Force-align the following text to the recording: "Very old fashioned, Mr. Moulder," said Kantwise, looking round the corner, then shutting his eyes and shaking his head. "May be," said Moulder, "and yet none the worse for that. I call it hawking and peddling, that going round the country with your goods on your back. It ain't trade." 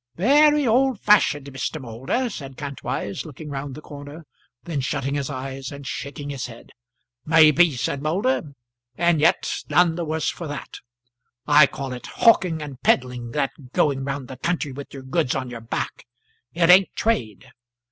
"Very 0.15 0.65
old 0.65 0.99
fashioned, 0.99 1.45
Mr. 1.53 1.79
Moulder," 1.79 2.27
said 2.27 2.57
Kantwise, 2.57 3.23
looking 3.23 3.51
round 3.51 3.75
the 3.75 3.81
corner, 3.81 4.25
then 4.63 4.81
shutting 4.81 5.13
his 5.13 5.29
eyes 5.29 5.71
and 5.71 5.85
shaking 5.85 6.31
his 6.31 6.47
head. 6.47 6.71
"May 7.23 7.51
be," 7.51 7.75
said 7.75 8.01
Moulder, 8.01 8.55
"and 8.97 9.19
yet 9.21 9.63
none 9.69 9.93
the 9.93 10.03
worse 10.03 10.31
for 10.31 10.47
that. 10.47 10.79
I 11.45 11.67
call 11.67 11.93
it 11.93 12.07
hawking 12.07 12.63
and 12.63 12.81
peddling, 12.81 13.29
that 13.33 13.51
going 13.73 14.03
round 14.03 14.27
the 14.27 14.37
country 14.37 14.71
with 14.71 14.91
your 14.91 15.03
goods 15.03 15.35
on 15.35 15.51
your 15.51 15.61
back. 15.61 16.07
It 16.51 16.71
ain't 16.71 16.95
trade." 16.95 17.51